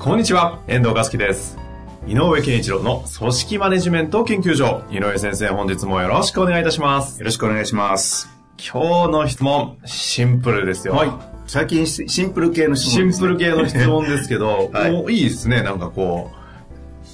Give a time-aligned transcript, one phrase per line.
[0.00, 1.58] こんにちは、遠藤和樹です。
[2.06, 4.82] 井上健一郎の組織マネジメント研究所。
[4.90, 7.18] 井上先生、本日もよろしくお願いいたします。
[7.18, 8.30] よろしくお願いします。
[8.56, 10.94] 今日の質問、シンプルですよ。
[10.94, 11.10] はい。
[11.46, 13.26] 最近シシンプル系の質シン問です、ね。
[13.26, 15.62] プル系の質問ですけど、 はいもういいですね。
[15.62, 16.30] なんかこ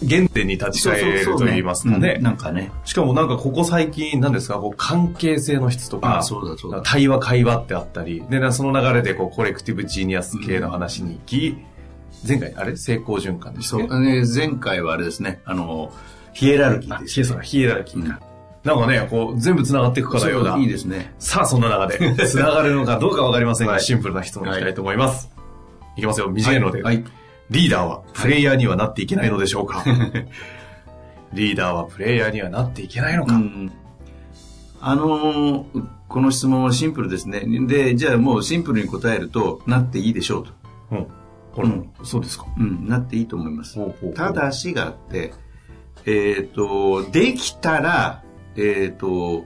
[0.04, 2.14] う、原点に立ち返れると言いますかね。
[2.18, 2.70] うんなんかね。
[2.84, 6.22] しかもなんかここ最近、なんですか、こう関係性の質とか、
[6.84, 11.56] 対話会話ってあったり、で、なその流れでこうコレクティブジーニアス系の話に行き、
[12.26, 12.76] 前回、あれ？
[12.76, 14.22] 成功循環でしたそう、ね。
[14.22, 15.92] ね、前回はあれですね、あの、
[16.32, 18.20] ヒエラルキーあ、です、ヒエラヒエラルキーか。
[18.64, 20.56] なんかね、こう、全部繋がっていくかのような。
[20.58, 21.14] いいですね。
[21.18, 25.30] さあ、そんな中で、 繋がるのかどうかわかりませんが、はいシンプルな質問いきたいと思います。
[25.96, 26.82] い、きますよ、短いので。
[26.82, 27.04] はい。
[27.50, 29.84] リーダーはプレイヤーにはなっていけないのでしょうか、
[31.32, 33.72] リーダーはプレイヤーにはなっていけないのか、うん
[34.80, 37.42] あのーこの質問はシンプルですね。
[37.66, 40.52] で、じゃあもうシンプルに答えると、なっていいでしょうと。
[40.92, 41.06] うん。
[41.62, 42.46] うんそうですか。
[42.58, 43.78] うん、なっていいと思います。
[44.14, 45.32] ただしがあって、
[46.06, 48.22] えっ、と、できたら、
[48.56, 49.44] えっ、と、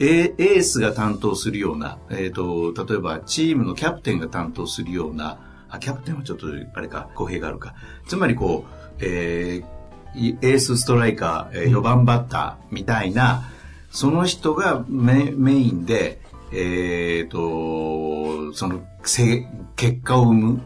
[0.00, 7.74] エエースが担当するような、えっ、と、例えばチームのキャプテンが担当するような、あ、キャプテンはちょっと、あれか、公平があるか。
[8.06, 9.78] つまりこう、えー
[10.14, 13.50] いエースストライカー、えー4番バッターみたいな、
[13.90, 16.20] その人がメメインで、
[16.52, 19.46] えっ、と、その、せ
[19.76, 20.62] 結果を生む。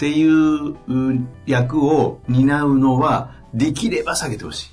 [0.00, 4.70] っていうう役を担うのは、できれば下げてほしい。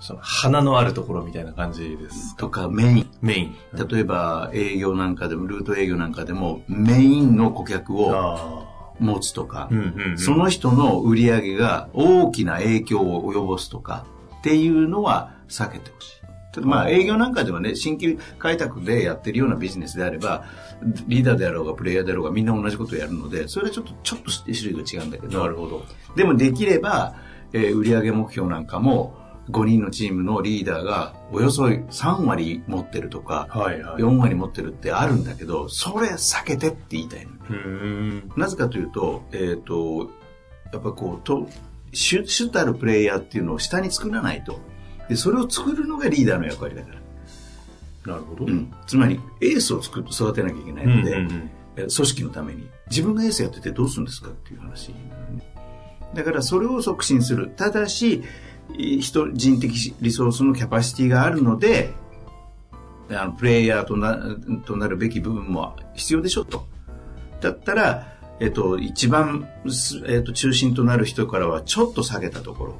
[0.00, 2.36] その、花のあるところみたいな感じです。
[2.36, 3.10] とか、メイン。
[3.22, 3.56] メイン。
[3.88, 8.66] 例えば、営業なんかでも、ルート営業なんかでも、メインの顧客をあ
[8.98, 9.70] 持つとか。
[10.16, 14.04] その人の売り上げが大きな影響を及ぼすとか、
[14.38, 16.19] っていうのは避けてほしい。
[16.52, 20.44] ただまあ営業なんかではね、新規開拓でやってるようなビジネスであれば、
[21.06, 25.84] リーダーであろうがプレイヤーであろうがみんな同じことをやるので、それはちょっと、ちょっと種類が違うんだけど、なるほど。
[26.16, 27.14] でもできれば、
[27.52, 29.18] えー売上目標なんかも、
[29.50, 34.02] 5人のチームのリーダーがおよそ3割持ってるとか、はいはい。
[34.02, 37.32] 4割持ってるってあるんだけど、それ避けてって言いたいの。
[38.36, 40.10] なぜかというと、えっ、と、
[40.72, 41.48] やっぱこう、と、
[41.92, 44.60] 主、主たるプレイヤーっていうのを下に作らないと。
[45.10, 46.88] で、それを作るのがリーダーの役割だか
[48.06, 48.12] ら。
[48.14, 48.46] なるほど。
[48.46, 48.72] うん。
[48.86, 52.68] つまり、エースを作育てなきゃいけないので、うんうんうんえ組織のために。
[52.90, 54.92] 自分がエースやっててどうするんですかっていう話。
[56.14, 57.50] だから、それを促進する。
[57.56, 58.22] ただし、
[58.76, 61.92] い人、人的リソースのキャパシティがあるので、
[63.10, 66.66] あのプレイヤーとなとなるべき部分も必要でしょと。
[67.40, 68.06] だったら、
[68.40, 72.74] えっと、一番、すえっと、中心となる人からはちょっと下げたところ。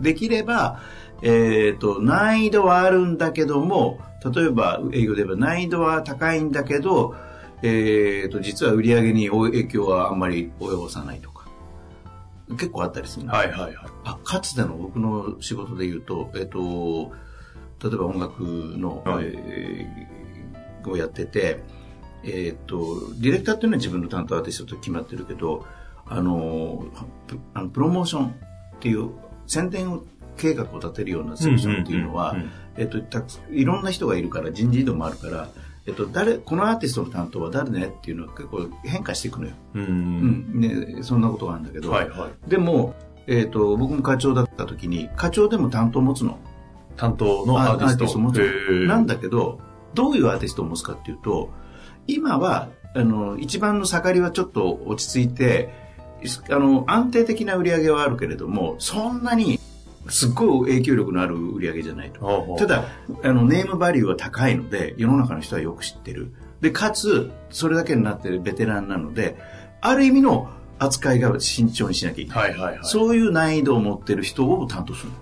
[0.00, 0.80] できれば、
[1.22, 3.98] えっと、難易度はあるんだけども、
[4.34, 7.14] 例えば営業で言えば難易度は高いんだけど、
[7.62, 11.46] えっと、実は売り上げに影響はあんまり及ぼさないとか。
[12.50, 13.74] 結構あったりするはいはいはい。
[14.04, 17.12] あかつての僕の仕事で言うと、えっと、
[17.82, 20.20] 例えば音楽の、はいえー
[20.88, 21.62] をやってて、
[22.24, 25.66] えっと、ディレクターっていうのは自分の担当アーティストと決まってるけど、
[26.06, 26.84] あの、
[27.26, 28.32] プあのプロモーションっ
[28.80, 29.10] ていう
[29.46, 30.00] 宣伝
[30.40, 32.36] 計画を立てるようなセクションっていうのは
[32.76, 32.98] えっと、
[33.50, 35.48] いろんな人がいるから人事異動もあるから、
[35.86, 39.52] えっと、誰、このアーティストの担当は誰ねっていうのは結構変化していくのよ。
[39.74, 39.80] う。
[39.80, 40.60] うんん。
[40.60, 42.50] ね、そんなことがあるんだけど、はいはい。
[42.50, 42.94] でも、
[43.26, 46.38] えっ、と、僕も課長だった時に、課長でも担当を持つの。
[46.96, 48.18] 担当のアーティスト。
[48.18, 48.88] を持つへーの。
[48.88, 49.60] なんだけど、
[49.94, 51.50] どういうアーティストを持つかっていうと、
[52.06, 55.70] 今は、あの、一番の盛りはちょっと落ち着いて、
[56.50, 59.59] あの、安定的な売り上げはあるけれども、そんなに、
[60.08, 62.56] すっごい影響力のある売り上げじゃないと。
[62.58, 62.84] ただ、
[63.22, 66.32] あの、ネームバリューは高いので、世の中の人はよく知ってる。
[66.60, 69.36] で、かつ、それだけになってるベテランなので、
[69.80, 70.48] ある意味の
[70.78, 72.50] 扱いが慎重にしなきゃいけない。
[72.50, 72.84] はいはいはい。
[72.84, 75.12] そういう難易度を持ってる人を担当する。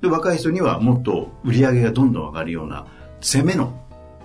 [0.00, 2.86] で、若い人にはもっと売り上げがどんどん上がるような
[3.20, 3.78] 攻めの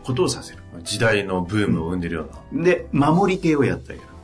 [0.03, 0.59] ことをさせる。
[0.83, 4.07] 時代のブームを生んでるよで、守り系をやってあげる。
[4.07, 4.13] うな。
[4.13, 4.14] うん。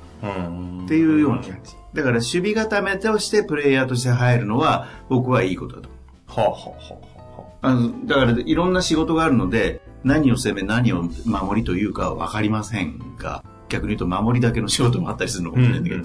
[0.86, 1.76] っていうような感じ。
[1.94, 5.98] だから守備固めとしてプレイヤーとして入るのは僕はいいことだと思
[6.28, 6.40] う。
[6.40, 15.98] はあ、はあはあはあのだからいろんな仕事があるので何を攻め何を守りというかは分かりませんが逆に言うと守りだけの仕事もあったりするのかもしれないんだけ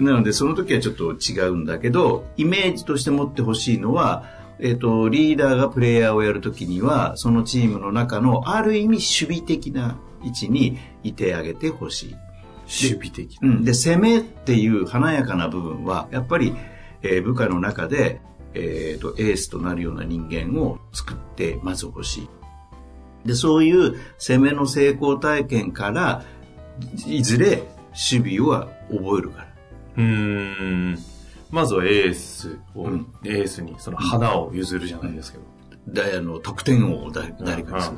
[0.00, 4.24] ど、なのでその時はちょっと違うんだけど、イメージとして持ってほしいのは、
[4.58, 12.16] えっ、と、リーダーがプレイヤーをやるときには、そのチームの中のある意味守備的な位置にいてあげてほしい。
[12.72, 13.38] 守備的。
[13.42, 13.64] うん。
[13.64, 16.54] で、攻めっていう華やかな部分は、やっぱり、
[17.02, 18.20] えー部下の中で、
[18.54, 22.28] えっ、と、エースとなるような人間を作ってまず欲しい。
[23.26, 26.24] で、そういう攻めの成功体験から、
[27.06, 29.48] いずれ守備は覚えるから。
[29.96, 30.02] うー
[30.94, 30.98] ん。
[31.50, 35.44] まずはエースを、うんエースにその花を譲るじゃないですけど。
[35.88, 37.96] だあの、得点王をだ誰かにする。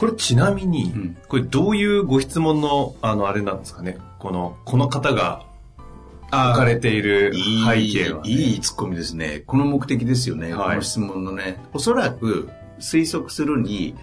[0.00, 3.98] これちなみに、うんこれどういうご質問の、あの、あれなんですかね？
[4.18, 5.44] この、この方が
[6.32, 8.30] 置かれている背景は、ね。
[8.30, 9.42] いいツッコミですね。
[9.46, 10.54] この目的ですよね。
[10.54, 11.62] はいこの質問のね。
[11.74, 12.48] おそらく
[12.78, 13.94] 推測するに、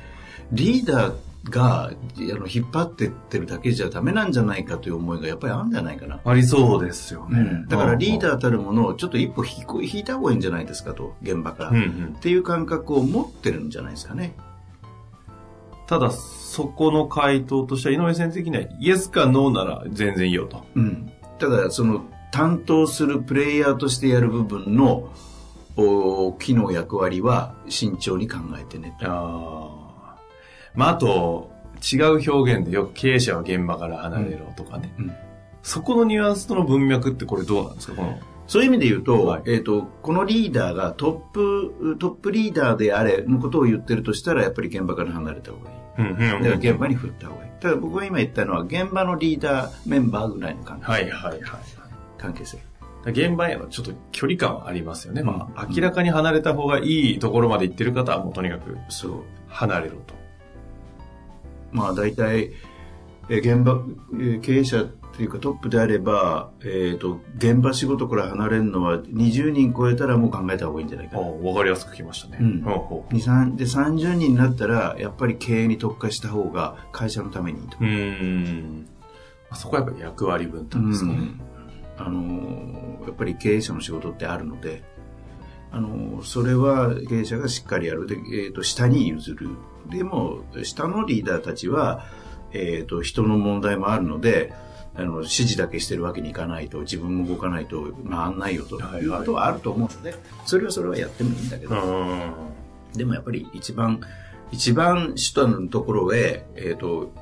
[0.51, 1.15] リーダー
[1.49, 6.19] があの引っ張ってってるだけじゃダメなんじゃないかという思いがやっぱりあるんじゃないかな。
[6.23, 7.39] ありそうですよね。
[7.39, 11.69] うんだからリーー、ダーたるものをちょっと一歩引こ引いた方がいいんじゃないですかと、現場から。
[11.71, 14.35] うんうっん、ていう感覚を持ってるんじゃないですかね。
[15.87, 20.65] ただ、そこの回答としては、井上先生的には、イエスかノーなら全然いいよと。
[20.75, 21.11] うん。
[21.39, 25.09] ただ、その担当するプレイヤーとしてやる部分の
[25.75, 28.97] お機能役割は慎重に考えてね。
[29.01, 29.69] あ
[30.13, 30.15] あ。
[30.75, 31.51] まあ、あと、
[31.81, 34.93] 違う表現でよく経営者は現場から離れろとかね。
[34.99, 35.11] うん
[35.63, 37.95] そこのニュアンスとの文脈ってこれどうなんですか？
[37.95, 38.17] この
[38.47, 45.77] そういう意味で言うと、はいえっ、と、このリーダーがトップ、トップリーダーであれのことを言ってるとしたら、やっぱり現場から離れた方がいい。
[45.97, 47.51] うんうんだから現場に振った方がいい。
[47.59, 51.41] ただ僕が今言ったのは、現場のリーダーメンバーぐらいの関係,、はいはいはい。
[52.17, 52.57] 関係性。
[53.05, 55.23] 現場へのちょっと距離感はありますよね。
[55.23, 59.23] まあ、うん明らかに離れた方がいいところまで行ってる方はもうとにかくそう。
[59.47, 60.13] 離れろと。
[61.71, 62.51] まあ大体、
[63.29, 63.81] えー現場、
[64.13, 64.85] えー経営者
[65.17, 71.23] というかトップであれば、えっ、と、現場仕事から離れるのは20人超えたらもう考えた方がいいんじゃないかな。
[71.23, 72.37] おわかりやすくきましたね。
[72.39, 77.83] うんほうほ2 3で30人になったら、やっぱり経営に特化した方が会社のためにいいとう。
[77.83, 78.87] うーん。
[79.55, 81.31] そこはやっぱり役割分担ですかね。
[81.97, 84.83] あのーやっぱり経営者の仕事ってあるので、
[85.71, 89.49] あのーそれは経営者がしっかりやるで、えー、と下に譲る
[89.89, 92.05] でも下のリーダーたちは、
[92.51, 94.53] えー、と人の問題もあるので
[94.97, 100.15] あの指示だけしてるわけにいかないと自分も動かないと回んないよとはいうことはあると思うので、
[100.45, 102.33] それはそれはやってもいいんだけど、うん。
[102.93, 104.01] でもやっぱり一番、
[104.51, 107.13] 一番主たるところへ、えっ、と、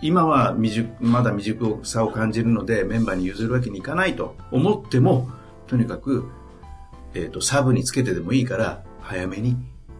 [0.00, 5.28] 今は未熟、まだ未熟さを感じるのでメンバーに譲るわけにいかないと思っても、
[5.66, 6.30] とにかく、
[7.14, 9.56] えっ、と、サブにつけてでもいいから、早めに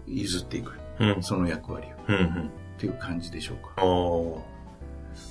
[0.07, 0.73] 譲っていく。
[0.99, 1.23] うん。
[1.23, 1.91] その役割を。
[2.09, 2.51] うんうん。
[2.79, 3.83] っていう感じでしょうか。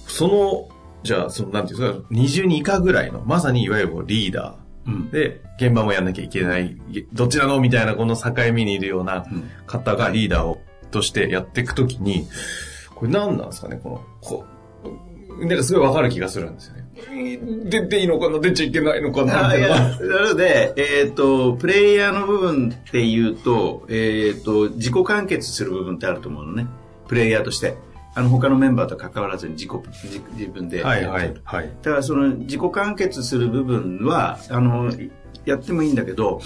[0.08, 4.56] その、じゃあ、その、なんていうんですか、20人以下ぐらいの、まさにいわゆるリーダ
[4.86, 5.12] うんー。
[5.12, 6.78] で、現場もやんなきゃいけない、
[7.14, 10.62] どっちなのみたいなこの境目にいるようなうん方がリーダーを、
[10.92, 12.28] としてやっていくときに、
[12.96, 14.58] これ何なんですかねこの、こう、
[15.46, 16.88] なんかすごいわかる気がするんですよね。
[17.66, 20.00] 出ていいのかな出ちゃいけないのかなみたいな。
[20.00, 26.68] なので、えっ、と、プレイヤーの部分っていうと、えっ、と、自己完結する部分ってあると思うのね。
[27.08, 27.76] プレイヤーとして。
[28.18, 29.72] あの、他のメンバーと関わらずに自己、
[30.04, 30.84] 自自分で。
[30.84, 31.70] はいはいはい。
[31.84, 34.92] だからその自己完結する部分は、あの、
[35.46, 36.42] やってもいいんだけど、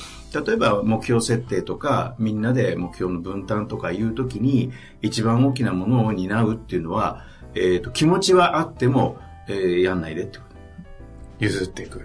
[0.46, 7.26] 例えば目標設定とか、みんなで目標の分担とかいうときに、一番大きなものを担うっていうのは、
[7.56, 10.56] えっ、と、気持ちはあっても、えーやんないでってこと。
[11.40, 12.02] 譲っていく。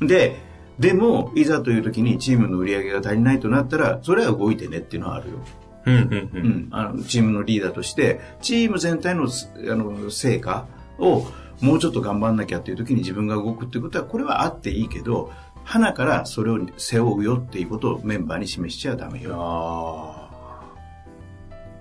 [0.00, 0.06] うん。
[0.06, 0.36] で、
[0.78, 5.38] でも、いざという時にチームの売り上げが足りないとなったら、それは動いてねっていうのはあるよ。
[5.86, 6.30] うんうんう。
[6.34, 6.68] うんん。
[6.70, 10.66] あの、チームのリーダーとして、チーム全体の、すあの、成果
[10.98, 11.26] を、
[11.60, 15.30] もうちょっと頑張んなきゃっていう時に自分が動くっていうことは、これはあっていいけど、
[15.64, 19.34] 花からそれを背負うよっていうことをメンバーに示しちゃダメよ。
[19.38, 20.24] あ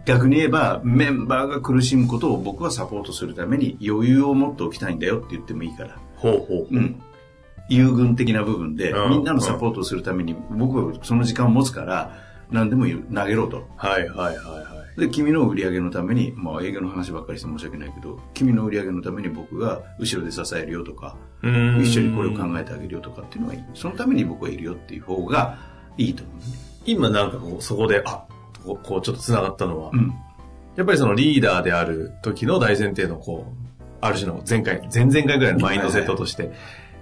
[0.06, 5.96] 逆に言えば、メンバーが苦しむことを僕はサポートするために余裕を持っておきたいんだよって言ってもいいから。
[5.96, 6.00] あ。
[6.18, 6.76] ほうほう。
[6.76, 7.02] うん。
[7.70, 12.18] 優遇的な部分で、うんみんなのサポートをするために、僕はその時間を持つから、
[12.54, 13.68] 何でも投げろと。
[13.76, 15.00] はいはいはいはい。
[15.00, 23.64] で、君の売り上げのために、まあ営業の話ばっかりして申し訳ないけど、君の売り上げのために僕が後ろで支えるよとか、一緒にこれを考えてあげるよとかっていうのがいい。
[23.74, 25.58] そのために僕はいるよっていう方が
[25.98, 26.44] いいと思うね。
[26.86, 28.24] 今なんかこう、そこで、あ、
[28.64, 30.14] こうこうちょっと繋がったのは、うん。
[30.76, 36.52] やっぱりそのリーダーである時の大前提のこう、ある種の前回、前々回ぐらいのマインドセットとして、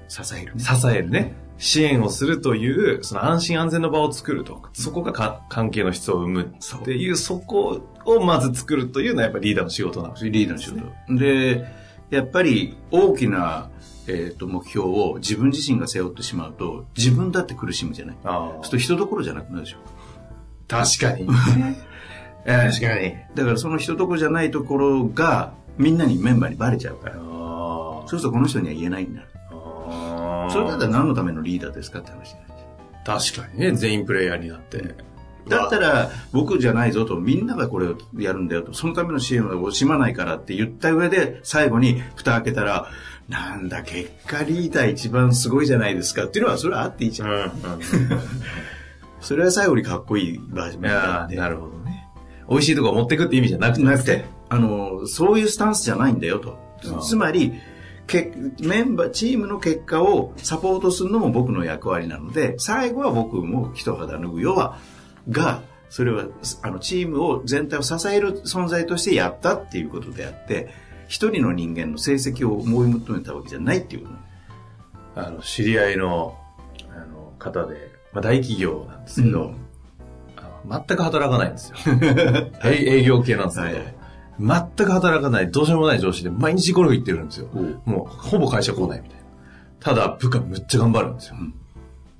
[0.07, 0.63] 支えるね。
[0.63, 1.33] 支えるね。
[1.61, 4.63] 支援をするという、その安心安全の場を作ると。
[4.73, 11.15] そこがか関係の質を生むっていう、そこをまず作るというのはやっぱりリーダーの仕事なのリーダーの仕事。
[11.15, 11.63] で、
[12.09, 13.69] やっぱり大きな、
[14.07, 18.17] えー、と目標を自分自身が背負ってしまうと、自分だって苦しむじゃない。
[18.23, 19.77] あそうすると人どころじゃなくなるでしょ。
[20.67, 21.27] 確かに。
[22.43, 23.15] 確かに。
[23.35, 27.17] だからその人どころじゃないところが、みんなにメンバーにバレちゃうから。
[27.17, 29.21] あそうするとこの人には言えないんだ。
[30.51, 32.35] あそれだったら何のためのリーダーですかって話
[33.05, 34.95] 確かにね、全員プレイヤーになって。
[35.49, 42.89] だったら、僕じゃないぞと、みんながこれをやるんだよと、そのための支援は惜しまないからって言った上で、最後に蓋開けたら、
[43.27, 47.29] なんだ、結果リーダー一番すごいじゃないですかっていうのは、それはあっていいじゃん。
[47.29, 47.51] うん、うん。
[49.19, 51.35] それは最後にかっこいいバージョンなんで。
[51.35, 52.07] ーなるほどね。
[52.49, 53.83] 美味しいとこ持ってくって意味じゃなくて。
[53.83, 56.59] なくて、あの、そういうスタンスじゃないんだよと。
[57.01, 57.53] つまり、
[58.07, 64.77] けメンバー、チームの結果をサポートするのも僕の役割なので、最後は僕も一肌脱ぐよは、
[65.29, 66.25] が、それは、
[66.61, 70.69] あの、チームを、全体を支える存在としてやったっていうことであって、
[71.07, 74.07] 一人の人間の成績を思い求めたわけじゃないっていう。
[75.15, 76.37] あの、知り合いの、
[76.89, 79.55] あの、方で、まあ、大企業なんですけど、うん
[80.69, 81.77] 全く働かないんですよ。
[82.63, 84.00] 営 営業系なんですけど、はい
[84.41, 87.47] 全く働かない、どうしようもない上司で毎日ゴルフ行ってるんですよ。
[87.85, 89.25] もう、ほぼ会社来ないみたいな。
[89.79, 91.35] ただ、部下むっちゃ頑張るんですよ。
[91.39, 91.53] うん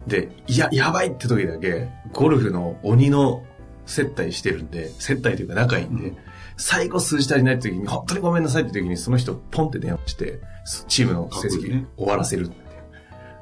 [0.07, 3.43] で、いや、やばいって時だけ、ゴルフの鬼の
[3.85, 6.17] 接待してるんで、接待というか仲いいんで、うん
[6.57, 10.39] 最後数字足りない時に、本当にごめんなさいって時に、その人ポンって電話して、
[10.87, 12.51] チームの成績終わらせる。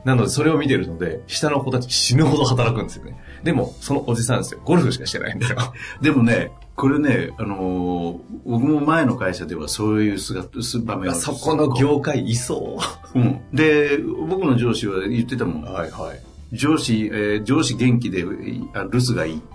[0.06, 3.20] なので、それを見てるので、下の子たち死ぬほど働くんですよね。
[3.44, 4.62] でも、そのおじさんですよ。
[4.64, 5.58] ゴルフしかしてないんだよ。
[6.02, 12.80] でもね、これね、あのー僕も前の会社ではそういう姿、す場面をそこの業界いそ
[13.14, 13.42] うん。
[13.54, 15.64] で、僕の上司は言ってたもん。
[15.64, 15.66] う。
[15.72, 16.56] はいはい。
[16.56, 18.24] 上司、えー上司元気で、
[18.74, 19.46] あ留守がいいって。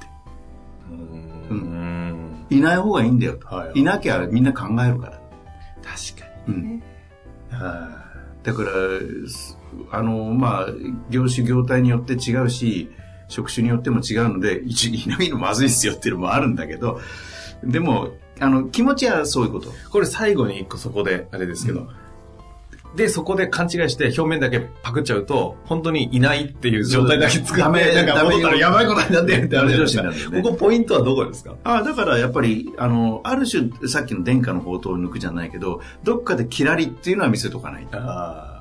[1.50, 2.46] うーん。
[2.50, 3.46] いない方がいいんだよと。
[3.48, 5.12] はいいなきゃみんな考えるから。
[5.82, 6.62] 確かうん。
[6.76, 6.82] に。
[7.50, 8.04] は
[8.42, 8.70] だから、
[9.28, 9.58] す
[9.90, 10.66] あの、まあ、
[11.10, 12.90] 業種業態によって違うし、
[13.28, 17.00] 職種によっても違うので、一いないのまずいっすよっていうのもあるんだけど、
[17.62, 19.68] でも、あの、気持ちはそういうこと。
[19.68, 21.88] いこれ最後に一個そこで、あれですけど、
[22.96, 31.56] で、そこで勘違いして表面だけパクっちゃうと、本当にいないっていう状態だけ作って、なんか戻ったらやばいことになってるってあるじゃないですかここポイントはどこですか？
[31.64, 37.98] あだからやっぱり、あの、ある種、さっきの殿下の宝刀を抜くじゃないけど、どっかでキラリっていうのは見せとかないと。
[37.98, 38.53] ああ。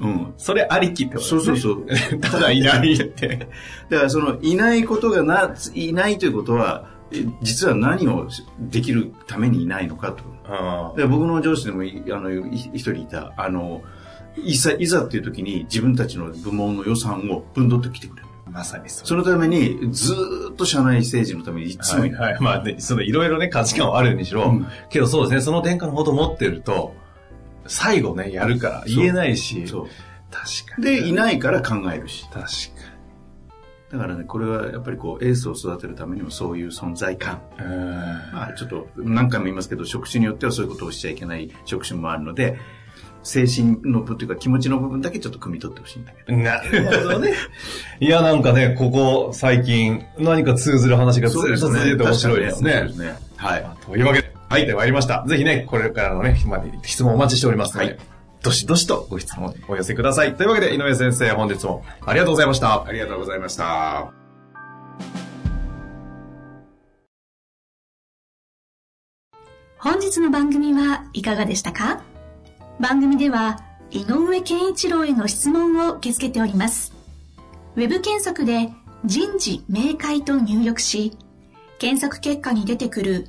[0.00, 0.34] うん。
[0.36, 1.60] それありきってことそうですね。
[1.60, 2.18] そうそう。
[2.20, 3.48] ただいないって。
[3.88, 8.28] だからその、いないことがな、いないということは、え実は何を
[8.58, 10.24] できるためにいないのかと。
[10.46, 13.82] あで僕の上司でもいあのい一人いた、あの、
[14.36, 18.28] いざ、いざっていう時に自分たちの部門の予算を分取ってきてくれる。
[18.46, 18.50] あ。
[18.50, 22.40] まさにそそのために、ずーっと社内政治のためにいつもる、はいいはい。
[22.40, 26.94] まあね、そのいろいろね、価値観はあるにしろ、うんけどそうですね、その転換のこと持ってると、
[27.70, 29.88] 最後ね、やるから言えないし、そう。
[30.30, 30.84] 確かに。
[30.84, 32.24] で、いないから考えるし。
[32.24, 32.48] 確か
[33.92, 37.40] だからね、これはやっぱりこう、エースを育てるためにもそういう存在感。
[38.32, 42.58] まあ、ちょっと何回も言いますけど、職種によってはそういうことをしちゃいけない職種もあるので、
[43.22, 46.38] 精神の部というか気持ちの部分だけちょっと汲み取ってほしいんだけど。
[46.38, 47.34] なるほどね。
[48.00, 52.72] いや、なんかね、ここ最近何か通ずる話がずっと続いてて面白いですね。
[52.72, 53.16] そうですね。
[53.36, 53.66] はい。
[53.86, 55.24] というわけで、はい、で参りました。
[55.28, 56.36] ぜひね、これからのね、
[56.82, 57.98] 質問お待ちしておりますので、はい
[58.42, 60.34] どしどしとご質問お寄せください。
[60.34, 62.84] というわけで、井上先生、本日もありがとうございました。
[62.84, 64.12] ありがとうございました。
[69.76, 72.02] 本日の番組はいかがでしたか？
[72.80, 76.94] 番組では井上健一郎への質問を受け付けております。
[77.76, 78.72] ウェブ検索で
[79.04, 81.16] 人事明快と入力し、
[81.78, 83.28] 検索結果に出てくる